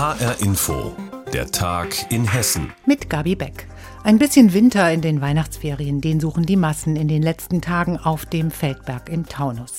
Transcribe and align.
HR 0.00 0.40
Info, 0.40 0.96
der 1.30 1.50
Tag 1.50 2.10
in 2.10 2.26
Hessen. 2.26 2.72
Mit 2.86 3.10
Gabi 3.10 3.34
Beck. 3.34 3.66
Ein 4.02 4.18
bisschen 4.18 4.54
Winter 4.54 4.90
in 4.90 5.02
den 5.02 5.20
Weihnachtsferien, 5.20 6.00
den 6.00 6.20
suchen 6.20 6.46
die 6.46 6.56
Massen 6.56 6.96
in 6.96 7.06
den 7.06 7.22
letzten 7.22 7.60
Tagen 7.60 7.98
auf 7.98 8.24
dem 8.24 8.50
Feldberg 8.50 9.10
im 9.10 9.26
Taunus. 9.26 9.76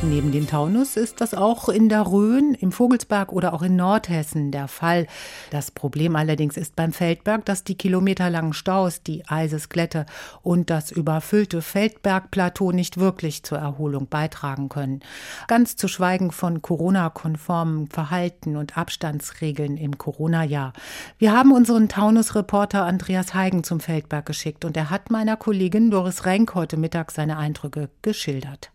Neben 0.00 0.30
dem 0.30 0.46
Taunus 0.46 0.96
ist 0.96 1.20
das 1.20 1.34
auch 1.34 1.68
in 1.68 1.88
der 1.88 2.06
Rhön, 2.06 2.54
im 2.54 2.70
Vogelsberg 2.70 3.32
oder 3.32 3.52
auch 3.52 3.62
in 3.62 3.74
Nordhessen 3.74 4.52
der 4.52 4.68
Fall. 4.68 5.08
Das 5.50 5.72
Problem 5.72 6.14
allerdings 6.14 6.56
ist 6.56 6.76
beim 6.76 6.92
Feldberg, 6.92 7.44
dass 7.44 7.64
die 7.64 7.74
kilometerlangen 7.74 8.52
Staus, 8.52 9.02
die 9.02 9.26
Eisesklette 9.26 10.06
und 10.40 10.70
das 10.70 10.92
überfüllte 10.92 11.62
Feldbergplateau 11.62 12.70
nicht 12.70 12.98
wirklich 12.98 13.42
zur 13.42 13.58
Erholung 13.58 14.06
beitragen 14.06 14.68
können. 14.68 15.00
Ganz 15.48 15.74
zu 15.74 15.88
schweigen 15.88 16.30
von 16.30 16.62
Corona-konformem 16.62 17.88
Verhalten 17.88 18.56
und 18.56 18.78
Abstandsregeln 18.78 19.76
im 19.76 19.98
Corona-Jahr. 19.98 20.74
Wir 21.18 21.32
haben 21.32 21.50
unseren 21.50 21.88
Taunus-Reporter 21.88 22.84
Andreas 22.84 23.34
Heigen 23.34 23.64
zum 23.64 23.80
Feldberg 23.80 24.26
geschickt 24.26 24.64
und 24.64 24.76
er 24.76 24.90
hat 24.90 25.10
meiner 25.10 25.36
Kollegin 25.36 25.90
Doris 25.90 26.24
Renk 26.24 26.54
heute 26.54 26.76
Mittag 26.76 27.10
seine 27.10 27.36
Eindrücke 27.36 27.90
geschildert. 28.02 28.70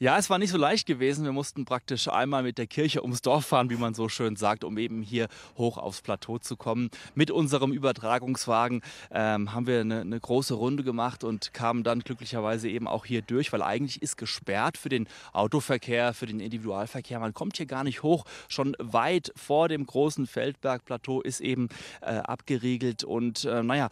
Ja, 0.00 0.16
es 0.16 0.30
war 0.30 0.38
nicht 0.38 0.52
so 0.52 0.58
leicht 0.58 0.86
gewesen. 0.86 1.24
Wir 1.24 1.32
mussten 1.32 1.64
praktisch 1.64 2.06
einmal 2.06 2.44
mit 2.44 2.56
der 2.56 2.68
Kirche 2.68 3.02
ums 3.02 3.20
Dorf 3.20 3.46
fahren, 3.46 3.68
wie 3.68 3.74
man 3.74 3.94
so 3.94 4.08
schön 4.08 4.36
sagt, 4.36 4.62
um 4.62 4.78
eben 4.78 5.02
hier 5.02 5.26
hoch 5.56 5.76
aufs 5.76 6.02
Plateau 6.02 6.38
zu 6.38 6.56
kommen. 6.56 6.90
Mit 7.16 7.32
unserem 7.32 7.72
Übertragungswagen 7.72 8.82
ähm, 9.10 9.52
haben 9.52 9.66
wir 9.66 9.80
eine, 9.80 10.02
eine, 10.02 10.20
große 10.20 10.54
Runde 10.54 10.84
gemacht 10.84 11.24
und 11.24 11.52
kamen 11.52 11.82
dann 11.82 11.98
glücklicherweise 11.98 12.68
eben 12.68 12.86
auch 12.86 13.06
hier 13.06 13.22
durch, 13.22 13.52
weil 13.52 13.60
eigentlich 13.60 14.00
ist 14.00 14.16
gesperrt 14.16 14.78
für 14.78 14.88
den 14.88 15.08
Autoverkehr, 15.32 16.14
für 16.14 16.26
den 16.26 16.38
Individualverkehr. 16.38 17.18
Man 17.18 17.34
kommt 17.34 17.56
hier 17.56 17.66
gar 17.66 17.82
nicht 17.82 18.04
hoch. 18.04 18.24
Schon 18.46 18.76
weit 18.78 19.32
vor 19.34 19.68
dem 19.68 19.84
großen 19.84 20.28
Feldbergplateau 20.28 21.22
ist 21.22 21.40
eben 21.40 21.70
äh, 22.02 22.18
abgeriegelt 22.18 23.02
und 23.02 23.46
äh, 23.46 23.64
naja, 23.64 23.88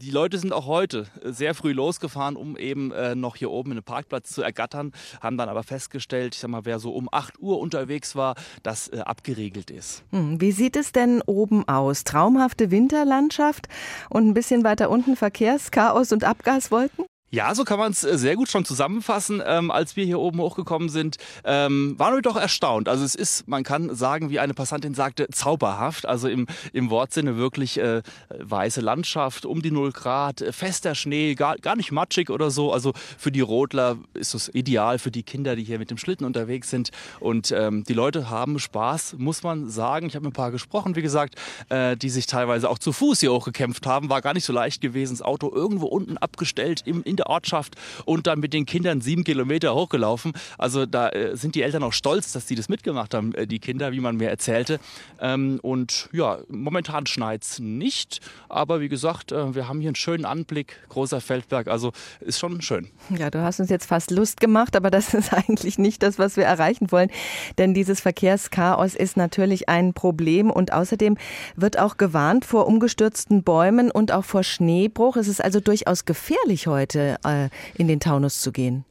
die 0.00 0.10
Leute 0.10 0.38
sind 0.38 0.52
auch 0.52 0.66
heute 0.66 1.06
sehr 1.22 1.54
früh 1.54 1.72
losgefahren, 1.72 2.36
um 2.36 2.56
eben 2.56 2.90
äh, 2.92 3.14
noch 3.14 3.36
hier 3.36 3.50
oben 3.50 3.72
einen 3.72 3.82
Parkplatz 3.82 4.30
zu 4.30 4.42
ergattern, 4.42 4.92
haben 5.20 5.36
dann 5.36 5.48
aber 5.48 5.62
festgestellt, 5.62 6.34
ich 6.34 6.40
sag 6.40 6.50
mal, 6.50 6.64
wer 6.64 6.78
so 6.78 6.92
um 6.92 7.08
8 7.10 7.38
Uhr 7.40 7.60
unterwegs 7.60 8.16
war, 8.16 8.34
dass 8.62 8.88
äh, 8.88 9.00
abgeriegelt 9.00 9.70
ist. 9.70 10.02
Hm, 10.10 10.40
wie 10.40 10.52
sieht 10.52 10.76
es 10.76 10.92
denn 10.92 11.22
oben 11.26 11.68
aus? 11.68 12.04
Traumhafte 12.04 12.70
Winterlandschaft 12.70 13.68
und 14.08 14.26
ein 14.26 14.34
bisschen 14.34 14.64
weiter 14.64 14.88
unten 14.90 15.16
Verkehrschaos 15.16 16.12
und 16.12 16.24
Abgaswolken? 16.24 17.09
Ja, 17.32 17.54
so 17.54 17.62
kann 17.62 17.78
man 17.78 17.92
es 17.92 18.02
äh, 18.02 18.18
sehr 18.18 18.34
gut 18.34 18.48
schon 18.48 18.64
zusammenfassen. 18.64 19.40
Ähm, 19.46 19.70
als 19.70 19.94
wir 19.94 20.04
hier 20.04 20.18
oben 20.18 20.40
hochgekommen 20.40 20.88
sind, 20.88 21.16
ähm, 21.44 21.96
waren 21.96 22.14
wir 22.14 22.22
doch 22.22 22.34
erstaunt. 22.34 22.88
Also 22.88 23.04
es 23.04 23.14
ist, 23.14 23.46
man 23.46 23.62
kann 23.62 23.94
sagen, 23.94 24.30
wie 24.30 24.40
eine 24.40 24.52
Passantin 24.52 24.94
sagte, 24.94 25.28
zauberhaft. 25.30 26.06
Also 26.06 26.28
im, 26.28 26.48
im 26.72 26.90
Wortsinne 26.90 27.36
wirklich 27.36 27.78
äh, 27.78 28.02
weiße 28.36 28.80
Landschaft, 28.80 29.46
um 29.46 29.62
die 29.62 29.70
0 29.70 29.92
Grad, 29.92 30.40
äh, 30.40 30.52
fester 30.52 30.96
Schnee, 30.96 31.36
gar, 31.36 31.56
gar 31.58 31.76
nicht 31.76 31.92
matschig 31.92 32.30
oder 32.30 32.50
so. 32.50 32.72
Also 32.72 32.94
für 33.16 33.30
die 33.30 33.42
Rodler 33.42 33.98
ist 34.14 34.34
es 34.34 34.52
ideal, 34.52 34.98
für 34.98 35.12
die 35.12 35.22
Kinder, 35.22 35.54
die 35.54 35.62
hier 35.62 35.78
mit 35.78 35.92
dem 35.92 35.98
Schlitten 35.98 36.24
unterwegs 36.24 36.68
sind. 36.68 36.90
Und 37.20 37.52
ähm, 37.52 37.84
die 37.84 37.94
Leute 37.94 38.28
haben 38.28 38.58
Spaß, 38.58 39.14
muss 39.18 39.44
man 39.44 39.68
sagen. 39.68 40.06
Ich 40.08 40.16
habe 40.16 40.24
mit 40.24 40.32
ein 40.32 40.34
paar 40.34 40.50
gesprochen, 40.50 40.96
wie 40.96 41.02
gesagt, 41.02 41.36
äh, 41.68 41.96
die 41.96 42.10
sich 42.10 42.26
teilweise 42.26 42.68
auch 42.68 42.80
zu 42.80 42.92
Fuß 42.92 43.20
hier 43.20 43.32
hochgekämpft 43.32 43.86
haben. 43.86 44.08
War 44.08 44.20
gar 44.20 44.34
nicht 44.34 44.44
so 44.44 44.52
leicht 44.52 44.80
gewesen, 44.80 45.12
das 45.12 45.22
Auto 45.22 45.48
irgendwo 45.54 45.86
unten 45.86 46.16
abgestellt 46.18 46.82
im, 46.86 47.04
in 47.04 47.19
der 47.20 47.28
Ortschaft 47.28 47.76
und 48.04 48.26
dann 48.26 48.40
mit 48.40 48.52
den 48.52 48.66
Kindern 48.66 49.00
sieben 49.00 49.24
Kilometer 49.24 49.74
hochgelaufen. 49.74 50.32
Also 50.58 50.86
da 50.86 51.10
äh, 51.10 51.36
sind 51.36 51.54
die 51.54 51.62
Eltern 51.62 51.82
auch 51.82 51.92
stolz, 51.92 52.32
dass 52.32 52.46
die 52.46 52.54
das 52.54 52.68
mitgemacht 52.68 53.14
haben, 53.14 53.34
äh, 53.34 53.46
die 53.46 53.58
Kinder, 53.58 53.92
wie 53.92 54.00
man 54.00 54.16
mir 54.16 54.28
erzählte. 54.28 54.80
Ähm, 55.20 55.60
und 55.62 56.08
ja, 56.12 56.38
momentan 56.48 57.06
schneit 57.06 57.42
es 57.42 57.58
nicht, 57.58 58.20
aber 58.48 58.80
wie 58.80 58.88
gesagt, 58.88 59.32
äh, 59.32 59.54
wir 59.54 59.68
haben 59.68 59.80
hier 59.80 59.88
einen 59.88 59.96
schönen 59.96 60.24
Anblick, 60.24 60.76
großer 60.88 61.20
Feldberg, 61.20 61.68
also 61.68 61.92
ist 62.20 62.38
schon 62.38 62.62
schön. 62.62 62.88
Ja, 63.10 63.30
du 63.30 63.42
hast 63.42 63.60
uns 63.60 63.70
jetzt 63.70 63.86
fast 63.86 64.10
Lust 64.10 64.40
gemacht, 64.40 64.76
aber 64.76 64.90
das 64.90 65.14
ist 65.20 65.32
eigentlich 65.32 65.78
nicht 65.78 66.02
das, 66.02 66.18
was 66.18 66.36
wir 66.36 66.44
erreichen 66.44 66.90
wollen, 66.90 67.10
denn 67.58 67.74
dieses 67.74 68.00
Verkehrschaos 68.00 68.94
ist 68.94 69.16
natürlich 69.16 69.68
ein 69.68 69.92
Problem 69.92 70.50
und 70.50 70.72
außerdem 70.72 71.16
wird 71.56 71.78
auch 71.78 71.96
gewarnt 71.96 72.44
vor 72.44 72.66
umgestürzten 72.66 73.42
Bäumen 73.42 73.90
und 73.90 74.12
auch 74.12 74.24
vor 74.24 74.42
Schneebruch. 74.42 75.16
Es 75.16 75.28
ist 75.28 75.42
also 75.42 75.60
durchaus 75.60 76.04
gefährlich 76.04 76.66
heute 76.66 77.09
äh, 77.24 77.48
in 77.74 77.88
den 77.88 78.00
Taunus 78.00 78.40
zu 78.40 78.52
gehen. 78.52 78.84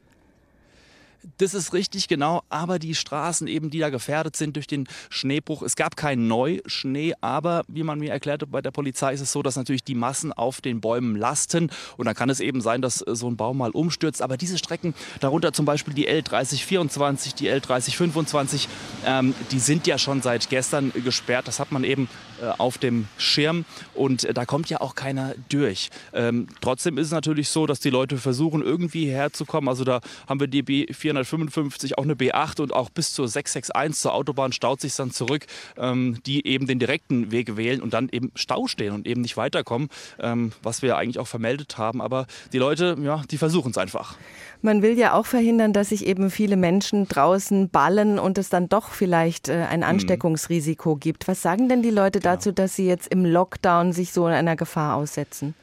Das 1.37 1.53
ist 1.53 1.73
richtig, 1.73 2.07
genau. 2.07 2.43
Aber 2.49 2.79
die 2.79 2.95
Straßen 2.95 3.47
eben, 3.47 3.69
die 3.69 3.79
da 3.79 3.89
gefährdet 3.89 4.35
sind 4.35 4.55
durch 4.55 4.67
den 4.67 4.87
Schneebruch. 5.09 5.61
Es 5.61 5.75
gab 5.75 5.95
keinen 5.95 6.27
Neuschnee, 6.27 7.13
aber 7.21 7.63
wie 7.67 7.83
man 7.83 7.99
mir 7.99 8.11
erklärte, 8.11 8.47
bei 8.47 8.61
der 8.61 8.71
Polizei 8.71 9.13
ist 9.13 9.21
es 9.21 9.31
so, 9.31 9.41
dass 9.41 9.55
natürlich 9.55 9.83
die 9.83 9.95
Massen 9.95 10.33
auf 10.33 10.61
den 10.61 10.81
Bäumen 10.81 11.15
lasten. 11.15 11.69
Und 11.97 12.05
dann 12.05 12.15
kann 12.15 12.29
es 12.29 12.39
eben 12.39 12.61
sein, 12.61 12.81
dass 12.81 13.01
äh, 13.01 13.15
so 13.15 13.29
ein 13.29 13.37
Baum 13.37 13.57
mal 13.57 13.71
umstürzt. 13.71 14.21
Aber 14.21 14.37
diese 14.37 14.57
Strecken, 14.57 14.93
darunter 15.19 15.53
zum 15.53 15.65
Beispiel 15.65 15.93
die 15.93 16.09
L3024, 16.09 17.35
die 17.35 17.49
L3025, 17.49 18.67
ähm, 19.05 19.33
die 19.51 19.59
sind 19.59 19.87
ja 19.87 19.97
schon 19.97 20.21
seit 20.21 20.49
gestern 20.49 20.91
gesperrt. 20.93 21.47
Das 21.47 21.59
hat 21.59 21.71
man 21.71 21.83
eben 21.83 22.09
äh, 22.41 22.47
auf 22.57 22.77
dem 22.77 23.07
Schirm. 23.17 23.65
Und 23.93 24.23
äh, 24.23 24.33
da 24.33 24.45
kommt 24.45 24.69
ja 24.69 24.81
auch 24.81 24.95
keiner 24.95 25.35
durch. 25.49 25.89
Ähm, 26.13 26.47
trotzdem 26.61 26.97
ist 26.97 27.07
es 27.07 27.13
natürlich 27.13 27.49
so, 27.49 27.65
dass 27.65 27.79
die 27.79 27.89
Leute 27.89 28.17
versuchen, 28.17 28.61
irgendwie 28.61 29.09
herzukommen. 29.09 29.67
Also 29.67 29.83
da 29.83 30.01
haben 30.27 30.39
wir 30.39 30.47
die 30.47 30.63
B4 30.63 31.13
455, 31.25 31.97
auch 31.97 32.03
eine 32.03 32.15
B8 32.15 32.61
und 32.61 32.73
auch 32.73 32.89
bis 32.89 33.13
zur 33.13 33.27
661 33.27 34.01
zur 34.01 34.13
Autobahn 34.13 34.51
staut 34.51 34.81
sich 34.81 34.95
dann 34.95 35.11
zurück, 35.11 35.45
ähm, 35.77 36.17
die 36.25 36.45
eben 36.45 36.67
den 36.67 36.79
direkten 36.79 37.31
Weg 37.31 37.57
wählen 37.57 37.81
und 37.81 37.93
dann 37.93 38.09
eben 38.11 38.31
Stau 38.35 38.67
stehen 38.67 38.93
und 38.93 39.07
eben 39.07 39.21
nicht 39.21 39.37
weiterkommen, 39.37 39.89
ähm, 40.19 40.51
was 40.61 40.81
wir 40.81 40.97
eigentlich 40.97 41.19
auch 41.19 41.27
vermeldet 41.27 41.77
haben. 41.77 42.01
Aber 42.01 42.27
die 42.53 42.57
Leute, 42.57 42.97
ja, 43.01 43.21
die 43.29 43.37
versuchen 43.37 43.71
es 43.71 43.77
einfach. 43.77 44.17
Man 44.61 44.81
will 44.81 44.97
ja 44.97 45.13
auch 45.13 45.25
verhindern, 45.25 45.73
dass 45.73 45.89
sich 45.89 46.05
eben 46.05 46.29
viele 46.31 46.57
Menschen 46.57 47.07
draußen 47.07 47.69
ballen 47.69 48.19
und 48.19 48.37
es 48.37 48.49
dann 48.49 48.67
doch 48.69 48.89
vielleicht 48.89 49.49
äh, 49.49 49.65
ein 49.69 49.79
mhm. 49.79 49.85
Ansteckungsrisiko 49.85 50.95
gibt. 50.95 51.27
Was 51.27 51.41
sagen 51.41 51.69
denn 51.69 51.81
die 51.81 51.91
Leute 51.91 52.19
dazu, 52.19 52.51
dass 52.51 52.75
sie 52.75 52.87
jetzt 52.87 53.07
im 53.07 53.25
Lockdown 53.25 53.93
sich 53.93 54.11
so 54.11 54.25
einer 54.25 54.55
Gefahr 54.55 54.95
aussetzen? 54.95 55.53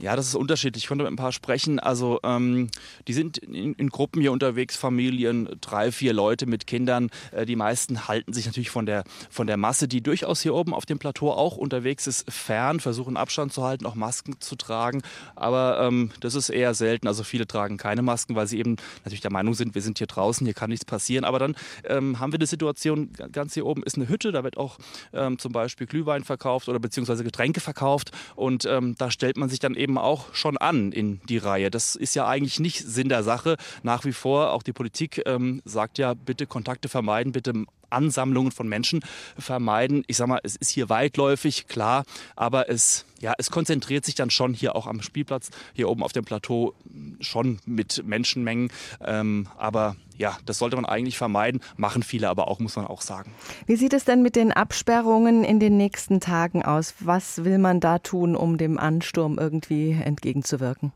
Ja, 0.00 0.16
das 0.16 0.28
ist 0.28 0.34
unterschiedlich. 0.34 0.84
Ich 0.84 0.88
konnte 0.88 1.04
mit 1.04 1.12
ein 1.12 1.16
paar 1.16 1.32
sprechen. 1.32 1.78
Also 1.78 2.20
ähm, 2.22 2.70
die 3.06 3.12
sind 3.12 3.36
in, 3.36 3.74
in, 3.74 3.90
Gruppen 3.90 4.22
hier 4.22 4.32
unterwegs, 4.32 4.74
Familien, 4.74 5.48
drei, 5.60 5.92
vier 5.92 6.14
Leute 6.14 6.46
mit 6.46 6.66
Kindern. 6.66 7.10
Äh, 7.32 7.44
die 7.44 7.56
meisten 7.56 8.08
halten 8.08 8.32
sich 8.32 8.46
natürlich 8.46 8.70
von 8.70 8.86
der, 8.86 9.04
von 9.28 9.46
der 9.46 9.58
Masse, 9.58 9.88
die 9.88 10.02
durchaus 10.02 10.40
hier 10.40 10.54
oben 10.54 10.72
auf 10.72 10.86
dem 10.86 10.98
Plateau 10.98 11.30
auch 11.32 11.58
unterwegs 11.58 12.06
ist, 12.06 12.32
fern, 12.32 12.80
versuchen 12.80 13.18
Abstand 13.18 13.52
zu 13.52 13.62
halten, 13.62 13.84
auch 13.84 13.94
Masken 13.94 14.40
zu 14.40 14.56
tragen. 14.56 15.02
Aber 15.36 15.80
ähm, 15.82 16.12
das 16.20 16.34
ist 16.34 16.48
eher 16.48 16.72
selten. 16.72 17.06
Also 17.06 17.22
viele 17.22 17.46
tragen 17.46 17.76
keine 17.76 18.00
Masken, 18.00 18.34
weil 18.34 18.46
sie 18.46 18.58
eben 18.58 18.76
natürlich 19.04 19.20
der 19.20 19.32
Meinung 19.32 19.52
sind, 19.52 19.74
wir 19.74 19.82
sind 19.82 19.98
hier 19.98 20.06
draußen, 20.06 20.46
hier 20.46 20.54
kann 20.54 20.70
nichts 20.70 20.86
passieren. 20.86 21.24
Aber 21.26 21.38
dann 21.38 21.54
ähm, 21.84 22.18
haben 22.18 22.32
wir 22.32 22.38
eine 22.38 22.46
Situation, 22.46 23.10
ganz 23.32 23.52
hier 23.52 23.66
oben 23.66 23.82
ist 23.82 23.96
eine 23.96 24.08
Hütte, 24.08 24.32
da 24.32 24.44
wird 24.44 24.56
auch 24.56 24.78
ähm, 25.12 25.38
zum 25.38 25.52
Beispiel 25.52 25.86
Glühwein 25.86 26.24
verkauft 26.24 26.70
oder 26.70 26.78
beziehungsweise 26.78 27.22
Getränke 27.22 27.60
verkauft. 27.60 28.12
Und 28.34 28.64
ähm, 28.64 28.94
da 28.96 29.10
stellt 29.10 29.36
man 29.36 29.50
sich 29.50 29.58
dann 29.58 29.74
eben 29.74 29.89
eben 29.90 29.98
auch 29.98 30.32
schon 30.34 30.56
an 30.56 30.92
in 30.92 31.20
die 31.28 31.38
Reihe. 31.38 31.70
Das 31.70 31.96
ist 31.96 32.14
ja 32.14 32.26
eigentlich 32.26 32.60
nicht 32.60 32.86
Sinn 32.86 33.08
der 33.08 33.24
Sache. 33.24 33.56
Nach 33.82 34.04
wie 34.04 34.12
vor, 34.12 34.52
auch 34.52 34.62
die 34.62 34.72
Politik 34.72 35.22
ähm, 35.26 35.62
sagt 35.64 35.98
ja, 35.98 36.14
bitte 36.14 36.46
Kontakte 36.46 36.88
vermeiden, 36.88 37.32
bitte 37.32 37.64
Ansammlungen 37.90 38.52
von 38.52 38.68
Menschen 38.68 39.00
vermeiden. 39.38 40.04
Ich 40.06 40.16
sage 40.16 40.30
mal, 40.30 40.40
es 40.42 40.56
ist 40.56 40.70
hier 40.70 40.88
weitläufig, 40.88 41.66
klar, 41.66 42.04
aber 42.36 42.68
es, 42.68 43.04
ja, 43.20 43.34
es 43.38 43.50
konzentriert 43.50 44.04
sich 44.04 44.14
dann 44.14 44.30
schon 44.30 44.54
hier 44.54 44.76
auch 44.76 44.86
am 44.86 45.02
Spielplatz, 45.02 45.50
hier 45.74 45.88
oben 45.88 46.02
auf 46.02 46.12
dem 46.12 46.24
Plateau, 46.24 46.74
schon 47.20 47.58
mit 47.66 48.02
Menschenmengen. 48.06 48.70
Ähm, 49.04 49.48
aber 49.56 49.96
ja, 50.16 50.36
das 50.44 50.58
sollte 50.58 50.76
man 50.76 50.84
eigentlich 50.84 51.16
vermeiden, 51.16 51.60
machen 51.76 52.02
viele 52.02 52.28
aber 52.28 52.48
auch, 52.48 52.58
muss 52.58 52.76
man 52.76 52.86
auch 52.86 53.00
sagen. 53.00 53.32
Wie 53.66 53.76
sieht 53.76 53.94
es 53.94 54.04
denn 54.04 54.22
mit 54.22 54.36
den 54.36 54.52
Absperrungen 54.52 55.44
in 55.44 55.60
den 55.60 55.76
nächsten 55.76 56.20
Tagen 56.20 56.62
aus? 56.62 56.94
Was 57.00 57.44
will 57.44 57.58
man 57.58 57.80
da 57.80 57.98
tun, 57.98 58.36
um 58.36 58.58
dem 58.58 58.78
Ansturm 58.78 59.38
irgendwie 59.38 59.92
entgegenzuwirken? 59.92 60.92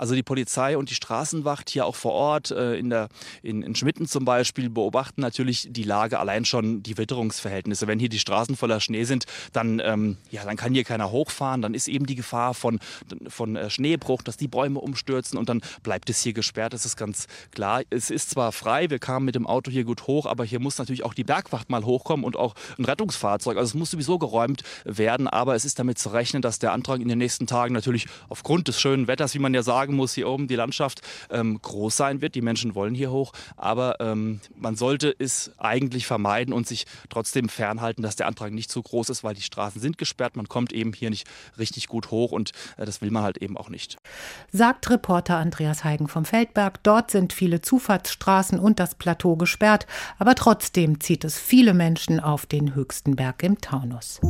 Also 0.00 0.14
die 0.14 0.22
Polizei 0.22 0.78
und 0.78 0.88
die 0.88 0.94
Straßenwacht 0.94 1.68
hier 1.68 1.84
auch 1.84 1.94
vor 1.94 2.12
Ort 2.12 2.50
äh, 2.50 2.76
in, 2.76 2.88
der, 2.88 3.10
in, 3.42 3.62
in 3.62 3.74
Schmitten 3.74 4.06
zum 4.06 4.24
Beispiel 4.24 4.70
beobachten 4.70 5.20
natürlich 5.20 5.68
die 5.70 5.82
Lage, 5.82 6.18
allein 6.18 6.46
schon 6.46 6.82
die 6.82 6.96
Witterungsverhältnisse. 6.96 7.86
Wenn 7.86 7.98
hier 7.98 8.08
die 8.08 8.18
Straßen 8.18 8.56
voller 8.56 8.80
Schnee 8.80 9.04
sind, 9.04 9.26
dann, 9.52 9.78
ähm, 9.84 10.16
ja, 10.30 10.42
dann 10.46 10.56
kann 10.56 10.72
hier 10.72 10.84
keiner 10.84 11.10
hochfahren. 11.10 11.60
Dann 11.60 11.74
ist 11.74 11.86
eben 11.86 12.06
die 12.06 12.14
Gefahr 12.14 12.54
von, 12.54 12.80
von 13.28 13.56
äh, 13.56 13.68
Schneebruch, 13.68 14.22
dass 14.22 14.38
die 14.38 14.48
Bäume 14.48 14.80
umstürzen 14.80 15.38
und 15.38 15.50
dann 15.50 15.60
bleibt 15.82 16.08
es 16.08 16.22
hier 16.22 16.32
gesperrt. 16.32 16.72
Das 16.72 16.86
ist 16.86 16.96
ganz 16.96 17.26
klar. 17.50 17.82
Es 17.90 18.08
ist 18.08 18.30
zwar 18.30 18.52
frei, 18.52 18.88
wir 18.88 19.00
kamen 19.00 19.26
mit 19.26 19.34
dem 19.34 19.46
Auto 19.46 19.70
hier 19.70 19.84
gut 19.84 20.06
hoch, 20.06 20.24
aber 20.24 20.46
hier 20.46 20.60
muss 20.60 20.78
natürlich 20.78 21.04
auch 21.04 21.12
die 21.12 21.24
Bergwacht 21.24 21.68
mal 21.68 21.84
hochkommen 21.84 22.24
und 22.24 22.36
auch 22.36 22.54
ein 22.78 22.86
Rettungsfahrzeug. 22.86 23.58
Also 23.58 23.72
es 23.72 23.74
muss 23.74 23.90
sowieso 23.90 24.18
geräumt 24.18 24.62
werden, 24.84 25.28
aber 25.28 25.56
es 25.56 25.66
ist 25.66 25.78
damit 25.78 25.98
zu 25.98 26.08
rechnen, 26.08 26.40
dass 26.40 26.58
der 26.58 26.72
Antrag 26.72 27.02
in 27.02 27.08
den 27.08 27.18
nächsten 27.18 27.46
Tagen 27.46 27.74
natürlich 27.74 28.06
aufgrund 28.30 28.66
des 28.66 28.80
schönen 28.80 29.06
Wetters, 29.06 29.34
wie 29.34 29.40
man 29.40 29.52
ja 29.52 29.62
sagen 29.62 29.89
sagen 29.90 29.96
muss, 29.96 30.14
hier 30.14 30.28
oben 30.28 30.46
die 30.46 30.56
Landschaft 30.56 31.00
ähm, 31.30 31.60
groß 31.60 31.96
sein 31.96 32.20
wird. 32.20 32.34
Die 32.34 32.42
Menschen 32.42 32.74
wollen 32.74 32.94
hier 32.94 33.10
hoch, 33.10 33.32
aber 33.56 34.00
ähm, 34.00 34.40
man 34.54 34.76
sollte 34.76 35.14
es 35.18 35.50
eigentlich 35.58 36.06
vermeiden 36.06 36.54
und 36.54 36.66
sich 36.66 36.86
trotzdem 37.08 37.48
fernhalten, 37.48 38.02
dass 38.02 38.16
der 38.16 38.26
Antrag 38.26 38.52
nicht 38.52 38.70
zu 38.70 38.82
groß 38.82 39.10
ist, 39.10 39.24
weil 39.24 39.34
die 39.34 39.42
Straßen 39.42 39.80
sind 39.80 39.98
gesperrt. 39.98 40.36
Man 40.36 40.48
kommt 40.48 40.72
eben 40.72 40.92
hier 40.92 41.10
nicht 41.10 41.26
richtig 41.58 41.88
gut 41.88 42.10
hoch 42.10 42.32
und 42.32 42.52
äh, 42.76 42.84
das 42.84 43.02
will 43.02 43.10
man 43.10 43.22
halt 43.22 43.38
eben 43.38 43.56
auch 43.56 43.68
nicht. 43.68 43.96
Sagt 44.52 44.88
Reporter 44.90 45.36
Andreas 45.36 45.84
Heigen 45.84 46.08
vom 46.08 46.24
Feldberg. 46.24 46.82
Dort 46.82 47.10
sind 47.10 47.32
viele 47.32 47.60
Zufahrtsstraßen 47.60 48.58
und 48.58 48.78
das 48.78 48.94
Plateau 48.94 49.36
gesperrt, 49.36 49.86
aber 50.18 50.34
trotzdem 50.34 51.00
zieht 51.00 51.24
es 51.24 51.38
viele 51.38 51.74
Menschen 51.74 52.20
auf 52.20 52.46
den 52.46 52.74
höchsten 52.74 53.16
Berg 53.16 53.42
im 53.42 53.60
Taunus. 53.60 54.20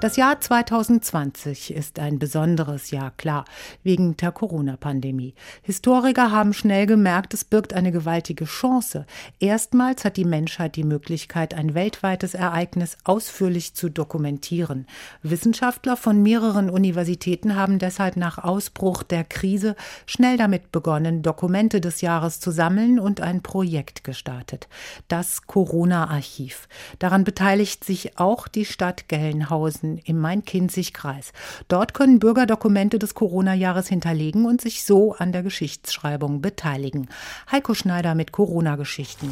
Das 0.00 0.16
Jahr 0.16 0.40
2020 0.40 1.74
ist 1.74 1.98
ein 1.98 2.18
besonderes 2.18 2.90
Jahr, 2.90 3.10
klar, 3.18 3.44
wegen 3.82 4.16
der 4.16 4.32
Corona-Pandemie. 4.32 5.34
Historiker 5.60 6.30
haben 6.30 6.54
schnell 6.54 6.86
gemerkt, 6.86 7.34
es 7.34 7.44
birgt 7.44 7.74
eine 7.74 7.92
gewaltige 7.92 8.46
Chance. 8.46 9.04
Erstmals 9.40 10.06
hat 10.06 10.16
die 10.16 10.24
Menschheit 10.24 10.76
die 10.76 10.84
Möglichkeit, 10.84 11.52
ein 11.52 11.74
weltweites 11.74 12.32
Ereignis 12.32 12.96
ausführlich 13.04 13.74
zu 13.74 13.90
dokumentieren. 13.90 14.86
Wissenschaftler 15.22 15.98
von 15.98 16.22
mehreren 16.22 16.70
Universitäten 16.70 17.54
haben 17.54 17.78
deshalb 17.78 18.16
nach 18.16 18.38
Ausbruch 18.38 19.02
der 19.02 19.24
Krise 19.24 19.76
schnell 20.06 20.38
damit 20.38 20.72
begonnen, 20.72 21.20
Dokumente 21.20 21.82
des 21.82 22.00
Jahres 22.00 22.40
zu 22.40 22.52
sammeln 22.52 22.98
und 23.00 23.20
ein 23.20 23.42
Projekt 23.42 24.02
gestartet. 24.04 24.66
Das 25.08 25.46
Corona-Archiv. 25.46 26.68
Daran 27.00 27.24
beteiligt 27.24 27.84
sich 27.84 28.18
auch 28.18 28.48
die 28.48 28.64
Stadt 28.64 29.06
Gelnhausen 29.08 29.89
im 29.98 30.18
Main-Kinzig-Kreis. 30.18 31.32
Dort 31.68 31.94
können 31.94 32.18
Bürger 32.18 32.46
Dokumente 32.46 32.98
des 32.98 33.14
Corona-Jahres 33.14 33.88
hinterlegen 33.88 34.46
und 34.46 34.60
sich 34.60 34.84
so 34.84 35.14
an 35.14 35.32
der 35.32 35.42
Geschichtsschreibung 35.42 36.40
beteiligen. 36.40 37.08
Heiko 37.50 37.74
Schneider 37.74 38.14
mit 38.14 38.32
Corona-Geschichten. 38.32 39.30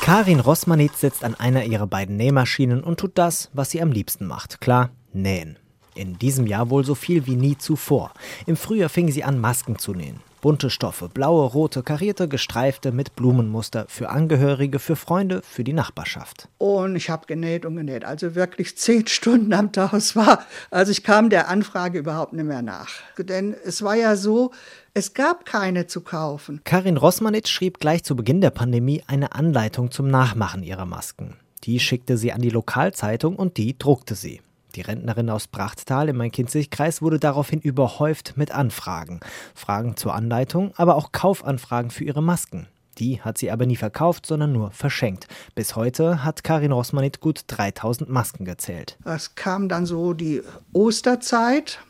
Karin 0.00 0.40
Rossmanitz 0.40 1.00
sitzt 1.00 1.22
an 1.22 1.34
einer 1.34 1.64
ihrer 1.64 1.86
beiden 1.86 2.16
Nähmaschinen 2.16 2.82
und 2.82 2.98
tut 2.98 3.18
das, 3.18 3.50
was 3.52 3.70
sie 3.70 3.82
am 3.82 3.92
liebsten 3.92 4.26
macht. 4.26 4.60
Klar, 4.60 4.90
nähen. 5.12 5.58
In 5.98 6.16
diesem 6.16 6.46
Jahr 6.46 6.70
wohl 6.70 6.84
so 6.84 6.94
viel 6.94 7.26
wie 7.26 7.34
nie 7.34 7.58
zuvor. 7.58 8.12
Im 8.46 8.56
Frühjahr 8.56 8.88
fing 8.88 9.10
sie 9.10 9.24
an, 9.24 9.40
Masken 9.40 9.80
zu 9.80 9.94
nähen. 9.94 10.20
Bunte 10.40 10.70
Stoffe, 10.70 11.08
blaue, 11.08 11.44
rote, 11.44 11.82
karierte, 11.82 12.28
gestreifte 12.28 12.92
mit 12.92 13.16
Blumenmuster 13.16 13.86
für 13.88 14.08
Angehörige, 14.08 14.78
für 14.78 14.94
Freunde, 14.94 15.42
für 15.42 15.64
die 15.64 15.72
Nachbarschaft. 15.72 16.48
Und 16.58 16.94
ich 16.94 17.10
habe 17.10 17.26
genäht 17.26 17.66
und 17.66 17.74
genäht, 17.74 18.04
also 18.04 18.36
wirklich 18.36 18.78
zehn 18.78 19.06
Stunden 19.08 19.52
am 19.52 19.72
Tag. 19.72 19.92
Es 19.92 20.14
war, 20.14 20.44
also 20.70 20.92
ich 20.92 21.02
kam 21.02 21.30
der 21.30 21.48
Anfrage 21.48 21.98
überhaupt 21.98 22.32
nicht 22.32 22.44
mehr 22.44 22.62
nach. 22.62 22.90
Denn 23.18 23.56
es 23.64 23.82
war 23.82 23.96
ja 23.96 24.14
so, 24.14 24.52
es 24.94 25.14
gab 25.14 25.46
keine 25.46 25.88
zu 25.88 26.02
kaufen. 26.02 26.60
Karin 26.62 26.96
Rossmanitz 26.96 27.48
schrieb 27.48 27.80
gleich 27.80 28.04
zu 28.04 28.14
Beginn 28.14 28.40
der 28.40 28.50
Pandemie 28.50 29.02
eine 29.08 29.32
Anleitung 29.32 29.90
zum 29.90 30.06
Nachmachen 30.06 30.62
ihrer 30.62 30.86
Masken. 30.86 31.34
Die 31.64 31.80
schickte 31.80 32.16
sie 32.16 32.32
an 32.32 32.40
die 32.40 32.50
Lokalzeitung 32.50 33.34
und 33.34 33.56
die 33.56 33.76
druckte 33.76 34.14
sie. 34.14 34.40
Die 34.78 34.82
Rentnerin 34.82 35.28
aus 35.28 35.48
Brachtal 35.48 36.08
im 36.08 36.18
Main-Kinzig-Kreis 36.18 37.02
wurde 37.02 37.18
daraufhin 37.18 37.60
überhäuft 37.60 38.34
mit 38.36 38.52
Anfragen. 38.52 39.18
Fragen 39.52 39.96
zur 39.96 40.14
Anleitung, 40.14 40.72
aber 40.76 40.94
auch 40.94 41.10
Kaufanfragen 41.10 41.90
für 41.90 42.04
ihre 42.04 42.22
Masken. 42.22 42.68
Die 42.98 43.20
hat 43.20 43.38
sie 43.38 43.50
aber 43.50 43.66
nie 43.66 43.74
verkauft, 43.74 44.24
sondern 44.24 44.52
nur 44.52 44.70
verschenkt. 44.70 45.26
Bis 45.56 45.74
heute 45.74 46.22
hat 46.22 46.44
Karin 46.44 46.70
Rossmanit 46.70 47.18
gut 47.18 47.40
3000 47.48 48.08
Masken 48.08 48.44
gezählt. 48.44 48.96
Es 49.04 49.34
kam 49.34 49.68
dann 49.68 49.84
so 49.84 50.12
die 50.12 50.42
Osterzeit, 50.72 51.80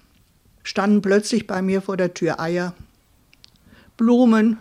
standen 0.63 1.03
plötzlich 1.03 1.47
bei 1.47 1.61
mir 1.61 1.83
vor 1.83 1.99
der 1.99 2.15
Tür 2.15 2.41
Eier, 2.41 2.73
Blumen, 3.99 4.57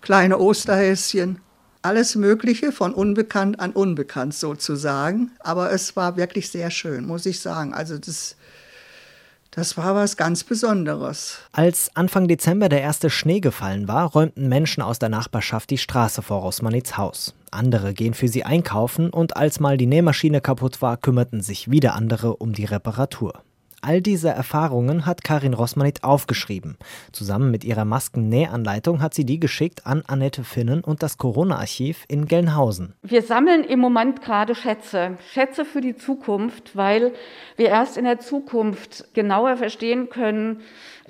kleine 0.00 0.38
Osterhäschen 0.38 1.38
alles 1.84 2.16
Mögliche 2.16 2.72
von 2.72 2.94
unbekannt 2.94 3.60
an 3.60 3.72
unbekannt 3.72 4.34
sozusagen. 4.34 5.30
Aber 5.40 5.70
es 5.70 5.94
war 5.96 6.16
wirklich 6.16 6.50
sehr 6.50 6.70
schön, 6.70 7.06
muss 7.06 7.26
ich 7.26 7.40
sagen. 7.40 7.74
Also 7.74 7.98
das, 7.98 8.36
das 9.50 9.76
war 9.76 9.94
was 9.94 10.16
ganz 10.16 10.42
Besonderes. 10.42 11.38
Als 11.52 11.90
Anfang 11.94 12.26
Dezember 12.26 12.68
der 12.68 12.80
erste 12.80 13.10
Schnee 13.10 13.40
gefallen 13.40 13.86
war, 13.86 14.06
räumten 14.06 14.48
Menschen 14.48 14.82
aus 14.82 14.98
der 14.98 15.10
Nachbarschaft 15.10 15.70
die 15.70 15.78
Straße 15.78 16.22
vor 16.22 16.40
Rosmanits 16.40 16.96
Haus. 16.96 17.34
Andere 17.50 17.94
gehen 17.94 18.14
für 18.14 18.28
sie 18.28 18.44
einkaufen 18.44 19.10
und 19.10 19.36
als 19.36 19.60
mal 19.60 19.76
die 19.76 19.86
Nähmaschine 19.86 20.40
kaputt 20.40 20.82
war, 20.82 20.96
kümmerten 20.96 21.40
sich 21.40 21.70
wieder 21.70 21.94
andere 21.94 22.36
um 22.36 22.52
die 22.52 22.64
Reparatur. 22.64 23.43
All 23.86 24.00
diese 24.00 24.30
Erfahrungen 24.30 25.04
hat 25.04 25.24
Karin 25.24 25.52
Rossmanit 25.52 26.04
aufgeschrieben. 26.04 26.78
Zusammen 27.12 27.50
mit 27.50 27.64
ihrer 27.64 27.84
Maskennähanleitung 27.84 29.02
hat 29.02 29.12
sie 29.12 29.26
die 29.26 29.38
geschickt 29.38 29.86
an 29.86 30.02
Annette 30.06 30.42
Finnen 30.42 30.82
und 30.82 31.02
das 31.02 31.18
Corona-Archiv 31.18 32.06
in 32.08 32.24
Gelnhausen. 32.24 32.94
Wir 33.02 33.20
sammeln 33.20 33.62
im 33.62 33.80
Moment 33.80 34.22
gerade 34.22 34.54
Schätze, 34.54 35.18
Schätze 35.34 35.66
für 35.66 35.82
die 35.82 35.94
Zukunft, 35.94 36.74
weil 36.74 37.12
wir 37.56 37.68
erst 37.68 37.98
in 37.98 38.06
der 38.06 38.20
Zukunft 38.20 39.12
genauer 39.12 39.58
verstehen 39.58 40.08
können, 40.08 40.62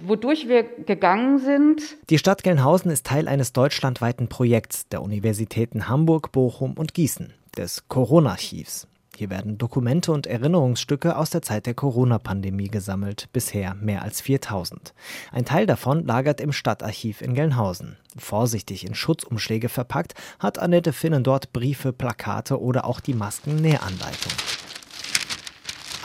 wodurch 0.03 0.49
wir 0.49 0.65
gegangen 0.65 1.39
sind. 1.39 1.81
Die 2.11 2.19
Stadt 2.19 2.43
Gelnhausen 2.43 2.91
ist 2.91 3.07
Teil 3.07 3.29
eines 3.29 3.53
deutschlandweiten 3.53 4.27
Projekts 4.29 4.89
der 4.89 5.01
Universitäten 5.03 5.89
Hamburg, 5.89 6.33
Bochum 6.33 6.73
und 6.73 6.93
Gießen, 6.93 7.35
des 7.57 7.87
Corona-Archivs. 7.87 8.89
Hier 9.17 9.31
werden 9.31 9.59
Dokumente 9.59 10.13
und 10.13 10.27
Erinnerungsstücke 10.27 11.17
aus 11.17 11.31
der 11.31 11.43
Zeit 11.43 11.67
der 11.67 11.75
Corona-Pandemie 11.75 12.69
gesammelt, 12.69 13.29
bisher 13.33 13.75
mehr 13.75 14.03
als 14.03 14.21
4000. 14.21 14.93
Ein 15.31 15.45
Teil 15.45 15.67
davon 15.67 16.05
lagert 16.05 16.41
im 16.41 16.53
Stadtarchiv 16.53 17.23
in 17.23 17.35
Gelnhausen. 17.35 17.97
Vorsichtig 18.17 18.87
in 18.87 18.95
Schutzumschläge 18.95 19.69
verpackt, 19.69 20.15
hat 20.39 20.59
Annette 20.59 20.93
Finnen 20.93 21.23
dort 21.23 21.53
Briefe, 21.53 21.93
Plakate 21.93 22.61
oder 22.61 22.85
auch 22.85 23.01
die 23.01 23.15
Masken-Nähanleitung 23.15 24.33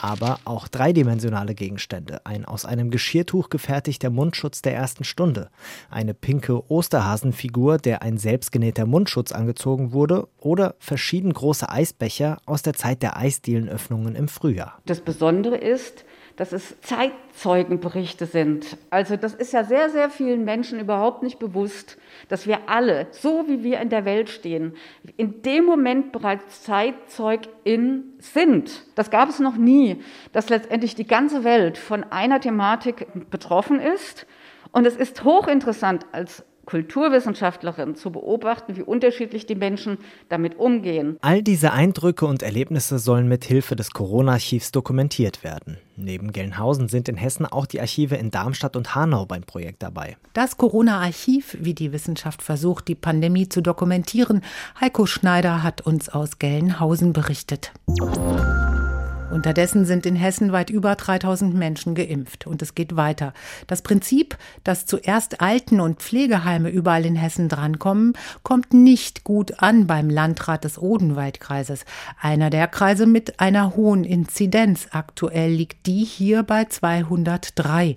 aber 0.02 0.40
auch 0.44 0.68
dreidimensionale 0.68 1.54
Gegenstände. 1.54 2.20
Ein 2.24 2.44
aus 2.44 2.64
einem 2.64 2.90
Geschirrtuch 2.90 3.50
gefertigter 3.50 4.10
Mundschutz 4.10 4.62
der 4.62 4.74
ersten 4.74 5.04
Stunde, 5.04 5.50
eine 5.90 6.14
pinke 6.14 6.70
Osterhasenfigur, 6.70 7.78
der 7.78 8.02
ein 8.02 8.18
selbstgenähter 8.18 8.86
Mundschutz 8.86 9.32
angezogen 9.32 9.92
wurde, 9.92 10.28
oder 10.38 10.74
verschieden 10.78 11.32
große 11.32 11.68
Eisbecher 11.68 12.38
aus 12.46 12.62
der 12.62 12.74
Zeit 12.74 13.02
der 13.02 13.16
Eisdielenöffnungen 13.16 14.14
im 14.14 14.28
Frühjahr. 14.28 14.78
Das 14.86 15.00
Besondere 15.00 15.56
ist, 15.56 16.04
dass 16.40 16.52
es 16.52 16.80
Zeitzeugenberichte 16.80 18.24
sind. 18.24 18.78
Also 18.88 19.16
das 19.16 19.34
ist 19.34 19.52
ja 19.52 19.62
sehr, 19.62 19.90
sehr 19.90 20.08
vielen 20.08 20.46
Menschen 20.46 20.80
überhaupt 20.80 21.22
nicht 21.22 21.38
bewusst, 21.38 21.98
dass 22.28 22.46
wir 22.46 22.60
alle, 22.66 23.08
so 23.10 23.44
wie 23.46 23.62
wir 23.62 23.78
in 23.78 23.90
der 23.90 24.06
Welt 24.06 24.30
stehen, 24.30 24.74
in 25.18 25.42
dem 25.42 25.66
Moment 25.66 26.12
bereits 26.12 26.62
Zeitzeugin 26.62 28.14
sind. 28.20 28.86
Das 28.94 29.10
gab 29.10 29.28
es 29.28 29.38
noch 29.38 29.56
nie, 29.56 30.02
dass 30.32 30.48
letztendlich 30.48 30.94
die 30.94 31.06
ganze 31.06 31.44
Welt 31.44 31.76
von 31.76 32.04
einer 32.04 32.40
Thematik 32.40 33.06
betroffen 33.28 33.78
ist. 33.78 34.26
Und 34.72 34.86
es 34.86 34.96
ist 34.96 35.24
hochinteressant 35.24 36.06
als 36.10 36.42
Kulturwissenschaftlerin 36.66 37.96
zu 37.96 38.12
beobachten, 38.12 38.76
wie 38.76 38.82
unterschiedlich 38.82 39.46
die 39.46 39.54
Menschen 39.54 39.98
damit 40.28 40.58
umgehen. 40.58 41.16
All 41.20 41.42
diese 41.42 41.72
Eindrücke 41.72 42.26
und 42.26 42.42
Erlebnisse 42.42 42.98
sollen 42.98 43.28
mit 43.28 43.44
Hilfe 43.44 43.76
des 43.76 43.90
Corona-Archivs 43.90 44.72
dokumentiert 44.72 45.42
werden. 45.42 45.78
Neben 45.96 46.32
Gelnhausen 46.32 46.88
sind 46.88 47.08
in 47.08 47.16
Hessen 47.16 47.44
auch 47.44 47.66
die 47.66 47.80
Archive 47.80 48.16
in 48.16 48.30
Darmstadt 48.30 48.76
und 48.76 48.94
Hanau 48.94 49.26
beim 49.26 49.42
Projekt 49.42 49.82
dabei. 49.82 50.16
Das 50.32 50.56
Corona-Archiv, 50.56 51.56
wie 51.60 51.74
die 51.74 51.92
Wissenschaft 51.92 52.42
versucht, 52.42 52.88
die 52.88 52.94
Pandemie 52.94 53.48
zu 53.48 53.60
dokumentieren, 53.60 54.42
Heiko 54.80 55.06
Schneider 55.06 55.62
hat 55.62 55.80
uns 55.82 56.08
aus 56.08 56.38
Gelnhausen 56.38 57.12
berichtet. 57.12 57.72
Unterdessen 59.30 59.84
sind 59.84 60.06
in 60.06 60.16
Hessen 60.16 60.52
weit 60.52 60.70
über 60.70 60.96
3000 60.96 61.54
Menschen 61.54 61.94
geimpft 61.94 62.46
und 62.46 62.62
es 62.62 62.74
geht 62.74 62.96
weiter. 62.96 63.32
Das 63.66 63.82
Prinzip, 63.82 64.36
dass 64.64 64.86
zuerst 64.86 65.40
Alten- 65.40 65.80
und 65.80 66.00
Pflegeheime 66.00 66.68
überall 66.68 67.06
in 67.06 67.16
Hessen 67.16 67.48
drankommen, 67.48 68.14
kommt 68.42 68.74
nicht 68.74 69.24
gut 69.24 69.62
an 69.62 69.86
beim 69.86 70.10
Landrat 70.10 70.64
des 70.64 70.78
Odenwaldkreises. 70.78 71.84
Einer 72.20 72.50
der 72.50 72.66
Kreise 72.66 73.06
mit 73.06 73.40
einer 73.40 73.76
hohen 73.76 74.04
Inzidenz. 74.04 74.88
Aktuell 74.90 75.52
liegt 75.52 75.86
die 75.86 76.04
hier 76.04 76.42
bei 76.42 76.64
203. 76.64 77.96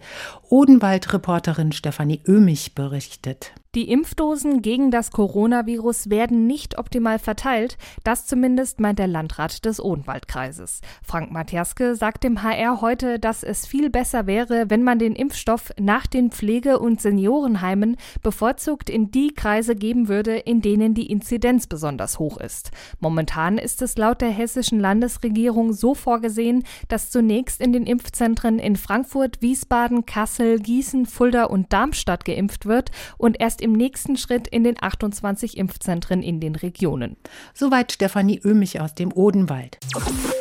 Odenwald-Reporterin 0.50 1.72
Stefanie 1.72 2.22
Oemich 2.28 2.76
berichtet. 2.76 3.54
Die 3.76 3.90
Impfdosen 3.90 4.62
gegen 4.62 4.92
das 4.92 5.10
Coronavirus 5.10 6.12
werden 6.12 6.46
nicht 6.46 6.78
optimal 6.78 7.18
verteilt. 7.18 7.80
Das 8.04 8.28
zumindest 8.28 8.80
meint 8.80 9.00
der 9.00 9.08
Landrat 9.08 9.66
des 9.66 9.84
Odenwaldkreises. 9.84 10.82
Frank 11.02 11.32
Matjaske 11.32 11.96
sagt 11.96 12.24
dem 12.24 12.44
HR 12.44 12.82
heute, 12.82 13.18
dass 13.18 13.42
es 13.42 13.66
viel 13.66 13.90
besser 13.90 14.28
wäre, 14.28 14.70
wenn 14.70 14.84
man 14.84 15.00
den 15.00 15.16
Impfstoff 15.16 15.72
nach 15.80 16.06
den 16.06 16.30
Pflege- 16.30 16.78
und 16.78 17.02
Seniorenheimen 17.02 17.98
bevorzugt 18.22 18.92
in 18.92 19.10
die 19.10 19.34
Kreise 19.34 19.76
geben 19.76 20.08
würde, 20.08 20.38
in 20.38 20.62
denen 20.62 20.94
die 20.94 21.10
Inzidenz 21.10 21.66
besonders 21.66 22.20
hoch 22.20 22.38
ist. 22.40 22.70
Momentan 23.00 23.58
ist 23.58 23.82
es 23.82 23.98
laut 23.98 24.22
der 24.22 24.30
hessischen 24.30 24.80
Landesregierung 24.80 25.74
so 25.74 25.96
vorgesehen, 25.96 26.64
dass 26.90 27.10
zunächst 27.10 27.60
in 27.60 27.74
den 27.74 27.88
Impfzentren 27.88 28.60
in 28.60 28.76
Frankfurt, 28.76 29.42
Wiesbaden, 29.42 30.06
Kassel, 30.06 30.60
Gießen, 30.60 31.08
Fulda 31.08 31.46
und 31.46 31.74
Darmstadt 31.74 32.24
geimpft 32.24 32.68
wird 32.68 32.92
und 33.18 33.42
erst 33.42 33.63
im 33.64 33.72
nächsten 33.74 34.18
Schritt 34.18 34.48
in 34.48 34.64
den 34.64 34.76
28 34.80 35.58
Impfzentren 35.58 36.22
in 36.22 36.40
den 36.40 36.56
Regionen. 36.56 37.16
Soweit 37.54 37.92
Stefanie 37.92 38.40
Ömich 38.44 38.80
aus 38.82 38.94
dem 38.94 39.12
Odenwald. 39.14 39.80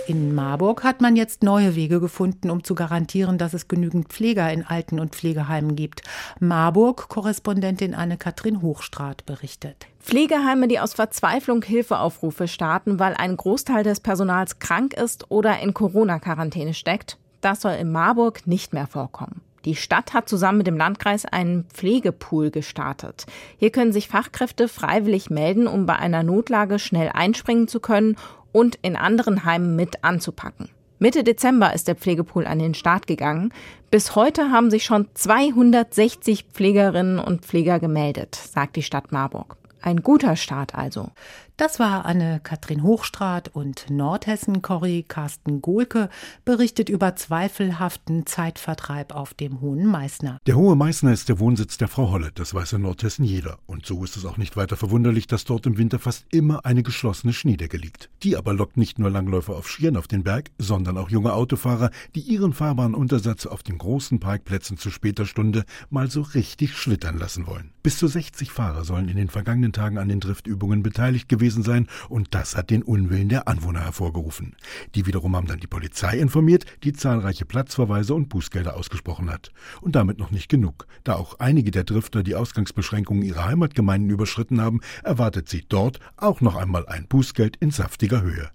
In 0.09 0.35
Marburg 0.35 0.83
hat 0.83 1.01
man 1.01 1.17
jetzt 1.17 1.43
neue 1.43 1.77
Wege 1.77 2.01
gefunden, 2.01 2.51
um 2.51 2.65
zu 2.65 2.75
garantieren, 2.75 3.39
dass 3.39 3.55
es 3.55 3.69
genügend 3.69 4.09
Pfleger 4.09 4.53
in 4.53 4.67
Alten- 4.67 4.99
und 4.99 5.15
Pflegeheimen 5.15 5.77
gibt. 5.77 6.03
Marburg-Korrespondentin 6.41 7.95
Anne-Kathrin 7.95 8.61
Hochstraat 8.61 9.25
berichtet. 9.25 9.87
Pflegeheime, 10.01 10.67
die 10.67 10.81
aus 10.81 10.95
Verzweiflung 10.95 11.63
Hilfeaufrufe 11.63 12.49
starten, 12.49 12.99
weil 12.99 13.15
ein 13.15 13.37
Großteil 13.37 13.85
des 13.85 14.01
Personals 14.01 14.59
krank 14.59 14.95
ist 14.95 15.31
oder 15.31 15.61
in 15.61 15.73
Corona-Quarantäne 15.73 16.75
steckt, 16.75 17.19
das 17.41 17.61
soll 17.61 17.75
in 17.75 17.93
Marburg 17.93 18.47
nicht 18.47 18.73
mehr 18.73 18.89
vorkommen. 18.89 19.41
Die 19.65 19.77
Stadt 19.77 20.13
hat 20.13 20.29
zusammen 20.29 20.59
mit 20.59 20.67
dem 20.67 20.77
Landkreis 20.77 21.25
einen 21.25 21.65
Pflegepool 21.65 22.51
gestartet. 22.51 23.27
Hier 23.59 23.71
können 23.71 23.93
sich 23.93 24.09
Fachkräfte 24.09 24.69
freiwillig 24.69 25.31
melden, 25.31 25.67
um 25.67 25.87
bei 25.87 25.97
einer 25.97 26.23
Notlage 26.23 26.79
schnell 26.79 27.11
einspringen 27.13 27.69
zu 27.69 27.79
können 27.81 28.17
und 28.51 28.79
in 28.83 28.97
anderen 28.97 29.45
Heimen 29.45 29.77
mit 29.77 30.03
anzupacken. 30.05 30.69
Mitte 30.99 31.25
Dezember 31.25 31.75
ist 31.75 31.89
der 31.89 31.97
Pflegepool 31.97 32.47
an 32.47 32.61
den 32.61 32.75
Start 32.75 33.09
gegangen. 33.09 33.53
Bis 33.91 34.15
heute 34.15 34.51
haben 34.51 34.71
sich 34.71 34.85
schon 34.85 35.09
260 35.15 36.45
Pflegerinnen 36.53 37.19
und 37.19 37.45
Pfleger 37.45 37.81
gemeldet, 37.81 38.37
sagt 38.37 38.77
die 38.77 38.85
Stadt 38.85 39.11
Marburg. 39.11 39.57
Ein 39.83 40.03
guter 40.03 40.37
Start 40.37 40.75
also. 40.75 41.11
Das 41.59 41.79
war 41.79 42.07
Anne-Kathrin 42.07 42.83
Hochstraat 42.83 43.49
und 43.49 43.91
Nordhessen-Corrie 43.91 45.03
Carsten 45.03 45.61
Gohlke 45.61 46.09
berichtet 46.45 46.89
über 46.89 47.15
zweifelhaften 47.15 48.27
Zeitvertreib 48.27 49.15
auf 49.15 49.35
dem 49.35 49.61
Hohen 49.61 49.87
Meißner. 49.87 50.39
Der 50.47 50.57
Hohe 50.57 50.75
Meißner 50.77 51.13
ist 51.13 51.29
der 51.29 51.39
Wohnsitz 51.39 51.77
der 51.77 51.89
Frau 51.89 52.11
Holle, 52.11 52.31
das 52.35 52.55
weiß 52.55 52.73
in 52.73 52.83
Nordhessen 52.83 53.25
jeder. 53.25 53.59
Und 53.67 53.85
so 53.85 54.03
ist 54.03 54.17
es 54.17 54.25
auch 54.25 54.39
nicht 54.39 54.57
weiter 54.57 54.77
verwunderlich, 54.77 55.27
dass 55.27 55.45
dort 55.45 55.67
im 55.67 55.79
Winter 55.79 55.99
fast 55.99 56.25
immer 56.31 56.65
eine 56.65 56.83
geschlossene 56.83 57.33
Schneedecke 57.33 57.77
liegt. 57.77 58.09
Die 58.23 58.37
aber 58.37 58.55
lockt 58.55 58.77
nicht 58.77 58.99
nur 58.99 59.11
Langläufer 59.11 59.55
auf 59.55 59.69
Skiern 59.69 59.97
auf 59.97 60.09
den 60.09 60.25
Berg, 60.25 60.51
sondern 60.59 60.97
auch 60.97 61.11
junge 61.11 61.35
Autofahrer, 61.35 61.91
die 62.15 62.21
ihren 62.21 62.55
fahrbaren 62.55 62.95
Untersatz 62.95 63.47
auf 63.47 63.63
den 63.63 63.79
großen 63.79 64.21
Parkplätzen 64.21 64.79
zu 64.79 64.91
später 64.91 65.27
Stunde 65.27 65.65
mal 65.91 66.11
so 66.11 66.23
richtig 66.23 66.77
schlittern 66.77 67.19
lassen 67.19 67.47
wollen. 67.47 67.73
Bis 67.83 67.99
zu 67.99 68.07
60 68.07 68.51
Fahrer 68.51 68.85
sollen 68.85 69.09
in 69.09 69.17
den 69.17 69.29
vergangenen 69.29 69.72
Tagen 69.73 69.99
an 69.99 70.09
den 70.09 70.21
Driftübungen 70.21 70.83
beteiligt 70.83 71.29
gewesen 71.29 71.43
gewesen 71.43 71.63
sein 71.63 71.89
und 72.09 72.35
das 72.35 72.57
hat 72.57 72.71
den 72.71 72.83
Unwillen 72.83 73.29
der 73.29 73.49
Anwohner 73.49 73.81
hervorgerufen. 73.81 74.55
Die 74.95 75.07
wiederum 75.07 75.35
haben 75.37 75.47
dann 75.47 75.61
die 75.61 75.67
Polizei 75.67 76.19
informiert, 76.19 76.65
die 76.85 76.93
zahlreiche 76.93 77.45
Platzverweise 77.45 78.15
und 78.15 78.29
Bußgelder 78.29 78.77
ausgesprochen 78.77 79.31
hat. 79.31 79.51
Und 79.81 79.97
damit 79.97 80.19
noch 80.19 80.31
nicht 80.31 80.49
genug. 80.49 80.87
Da 81.05 81.15
auch 81.15 81.39
einige 81.41 81.71
der 81.71 81.85
Drifter 81.85 82.23
die 82.23 82.35
Ausgangsbeschränkungen 82.35 83.25
ihrer 83.25 83.47
Heimatgemeinden 83.47 84.11
überschritten 84.11 84.61
haben, 84.61 84.81
erwartet 85.03 85.49
sie 85.49 85.65
dort 85.69 85.99
auch 86.17 86.41
noch 86.41 86.57
einmal 86.57 86.87
ein 86.87 87.07
Bußgeld 87.09 87.57
in 87.57 87.71
saftiger 87.71 88.23
Höhe. 88.23 88.51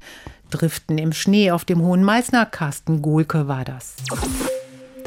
Driften 0.49 0.97
im 0.97 1.11
Schnee 1.11 1.51
auf 1.51 1.65
dem 1.65 1.81
Hohen 1.81 2.03
Meißner, 2.03 2.45
Carsten 2.45 3.01
Gohlke 3.01 3.47
war 3.47 3.65
das. 3.65 3.95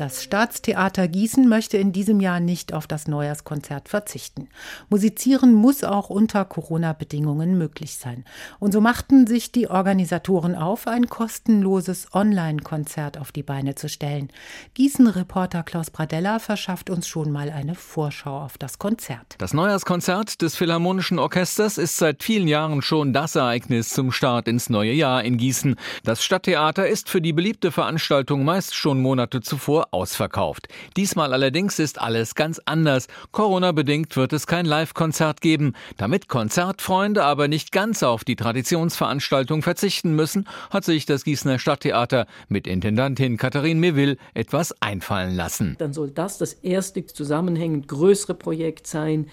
Das 0.01 0.23
Staatstheater 0.23 1.09
Gießen 1.09 1.47
möchte 1.47 1.77
in 1.77 1.93
diesem 1.93 2.21
Jahr 2.21 2.41
nicht 2.41 2.73
auf 2.73 2.87
das 2.87 3.07
Neujahrskonzert 3.07 3.91
verzichten. 3.91 4.49
Musizieren 4.89 5.53
muss 5.53 5.85
auch 5.85 6.09
unter 6.09 6.47
Corona-Bedingungen 6.47 7.59
möglich 7.59 7.99
sein. 7.99 8.25
Und 8.61 8.73
so 8.73 8.81
machten 8.81 9.27
sich 9.27 9.53
die 9.53 9.69
Organisatoren 9.69 10.55
auf, 10.55 10.87
ein 10.87 11.09
kostenloses 11.11 12.15
Online-Konzert 12.15 13.19
auf 13.19 13.31
die 13.31 13.43
Beine 13.43 13.75
zu 13.75 13.91
stellen. 13.91 14.31
Gießen-Reporter 14.73 15.65
Klaus 15.65 15.91
Bradella 15.91 16.39
verschafft 16.39 16.89
uns 16.89 17.07
schon 17.07 17.31
mal 17.31 17.51
eine 17.51 17.75
Vorschau 17.75 18.41
auf 18.41 18.57
das 18.57 18.79
Konzert. 18.79 19.35
Das 19.37 19.53
Neujahrskonzert 19.53 20.41
des 20.41 20.57
Philharmonischen 20.57 21.19
Orchesters 21.19 21.77
ist 21.77 21.99
seit 21.99 22.23
vielen 22.23 22.49
Jahren 22.49 22.81
schon 22.81 23.13
das 23.13 23.35
Ereignis 23.35 23.91
zum 23.91 24.13
Start 24.13 24.49
ins 24.49 24.71
neue 24.71 24.93
Jahr 24.93 25.23
in 25.25 25.37
Gießen. 25.37 25.77
Das 26.05 26.25
Stadttheater 26.25 26.89
ist 26.89 27.11
für 27.11 27.21
die 27.21 27.35
beliebte 27.35 27.71
Veranstaltung 27.71 28.47
meist 28.47 28.75
schon 28.75 29.03
Monate 29.03 29.43
zuvor 29.43 29.90
ausverkauft. 29.91 30.69
Diesmal 30.97 31.33
allerdings 31.33 31.79
ist 31.79 32.01
alles 32.01 32.35
ganz 32.35 32.61
anders. 32.65 33.07
Corona-bedingt 33.33 34.17
wird 34.17 34.33
es 34.33 34.47
kein 34.47 34.67
Live-Konzert 34.67 35.41
geben. 35.41 35.75
Damit 35.97 36.29
Konzertfreunde 36.29 37.25
aber 37.25 37.49
nicht 37.49 37.73
ganz 37.73 38.03
auf 38.03 38.25
die 38.25 38.37
Traditionsveranstaltung 38.37 39.63
verzichten 39.63 40.15
müssen, 40.15 40.49
hat 40.71 40.85
sich 40.85 41.07
das 41.07 41.25
Gießener 41.25 41.59
Stadttheater 41.59 42.27
mit 42.49 42.67
Intendantin 42.67 43.37
Katharine 43.37 43.81
Meville 43.81 44.17
etwas 44.35 44.75
einfallen 44.81 45.35
lassen. 45.35 45.77
Dann 45.79 45.93
soll 45.93 46.11
das 46.11 46.39
das 46.39 46.53
erste 46.53 47.05
zusammenhängend 47.07 47.89
größere 47.89 48.35
Projekt 48.35 48.87
sein, 48.87 49.27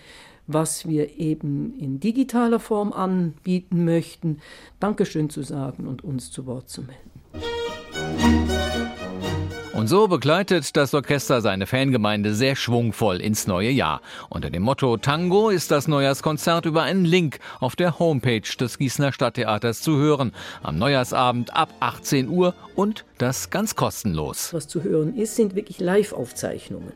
was 0.48 0.88
wir 0.88 1.18
eben 1.20 1.78
in 1.78 2.00
digitaler 2.00 2.60
Form 2.60 2.94
anbieten 2.94 3.86
möchten, 3.86 4.40
Dankeschön 4.80 5.30
zu 5.30 5.44
sagen 5.44 5.88
und 5.88 6.04
uns 6.04 6.32
zu 6.32 6.46
Wort 6.46 6.70
zu 6.70 6.84
melden. 6.84 8.57
Und 9.77 9.86
so 9.86 10.07
begleitet 10.07 10.75
das 10.75 10.96
Orchester 10.96 11.39
seine 11.39 11.67
Fangemeinde 11.67 12.34
sehr 12.34 12.55
schwungvoll 12.55 13.22
ins 13.22 13.46
neue 13.46 13.69
Jahr. 13.69 14.01
Unter 14.27 14.50
dem 14.50 14.63
Motto 14.63 14.98
Tango 14.98 15.50
ist 15.50 15.69
das 15.69 15.88
Neujahrskonzert 15.88 16.65
über 16.65 16.81
einen 16.81 17.05
Link 17.05 17.38
auf 17.60 17.75
der 17.75 18.00
Homepage 18.00 18.41
des 18.60 18.79
Gießener 18.79 19.13
Stadttheaters 19.13 19.84
zu 19.84 19.98
hören. 19.98 20.34
Am 20.63 20.79
Neujahrsabend 20.79 21.55
ab 21.55 21.69
18 21.79 22.27
Uhr 22.27 22.55
und 22.74 23.05
das 23.19 23.51
ganz 23.51 23.75
kostenlos. 23.75 24.51
Was 24.51 24.67
zu 24.67 24.81
hören 24.81 25.15
ist, 25.15 25.36
sind 25.36 25.53
wirklich 25.53 25.79
Live-Aufzeichnungen. 25.79 26.93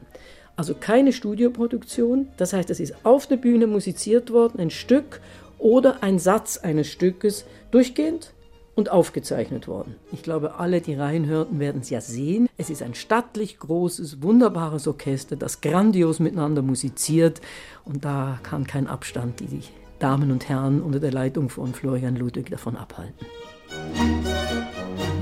Also 0.56 0.74
keine 0.74 1.14
Studioproduktion. 1.14 2.30
Das 2.38 2.52
heißt, 2.52 2.72
es 2.72 2.80
ist 2.80 2.96
auf 3.06 3.28
der 3.28 3.38
Bühne 3.38 3.68
musiziert 3.68 4.32
worden, 4.32 4.60
ein 4.60 4.72
Stück 4.72 5.22
oder 5.60 6.02
ein 6.02 6.18
Satz 6.18 6.58
eines 6.58 6.92
Stückes 6.92 7.46
durchgehend 7.70 8.34
und 8.76 8.90
aufgezeichnet 8.90 9.68
worden. 9.68 9.96
Ich 10.12 10.24
glaube, 10.24 10.56
alle, 10.56 10.82
die 10.82 10.96
reinhörten, 10.96 11.60
werden 11.60 11.82
es 11.82 11.90
ja 11.90 12.02
sehen. 12.02 12.48
Es 12.58 12.70
ist 12.70 12.82
ein 12.82 12.96
stattlich 12.96 13.60
großes, 13.60 14.22
wunderbares 14.22 14.88
Orchester, 14.88 15.36
das 15.36 15.62
grandios 15.62 16.20
miteinander 16.20 16.62
musiziert 16.62 17.42
und 17.86 18.06
da 18.06 18.40
kann 18.44 18.66
kein 18.66 18.88
Abstand 18.88 19.40
die 19.40 19.62
Damen 20.00 20.32
und 20.32 20.50
Herren 20.50 20.82
unter 20.82 21.00
der 21.00 21.12
Leitung 21.12 21.50
von 21.50 21.74
Florian 21.74 22.16
Ludwig 22.16 22.50
davon 22.50 22.76
abhalten. 22.76 23.26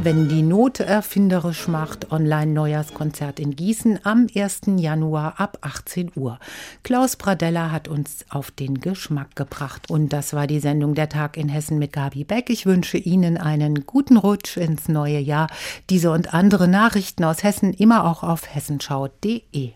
Wenn 0.02 0.30
die 0.30 0.44
Not 0.44 0.80
erfinderisch 0.80 1.68
macht, 1.68 2.10
Online-Neujahrskonzert 2.14 3.38
in 3.38 3.58
Gießen 3.58 4.00
am 4.06 4.28
1. 4.34 4.62
Januar 4.78 5.42
ab 5.42 5.58
18 5.60 6.14
Uhr. 6.16 6.40
Klaus 6.84 7.18
Pradella 7.18 7.70
hat 7.70 7.90
uns 7.90 8.26
auf 8.30 8.50
den 8.50 8.80
Geschmack 8.80 9.36
gebracht. 9.36 9.90
Und 9.90 10.14
das 10.14 10.32
war 10.32 10.48
die 10.48 10.62
Sendung 10.62 10.96
Der 10.96 11.10
Tag 11.10 11.36
in 11.36 11.50
Hessen 11.50 11.80
mit 11.80 11.92
Gabi 11.92 12.24
Beck. 12.24 12.50
Ich 12.50 12.66
wünsche 12.66 12.98
Ihnen 12.98 13.38
einen 13.38 13.86
guten 13.86 14.16
Rutsch 14.16 14.56
ins 14.56 14.88
neue 14.88 15.20
Jahr. 15.20 15.48
Diese 15.90 16.12
und 16.12 16.34
andere 16.34 16.70
Nachrichten 16.70 17.26
aus 17.26 17.44
Hessen 17.44 17.74
immer 17.74 18.06
auch 18.06 18.24
auf 18.24 18.56
hessenschau.de. 18.56 19.74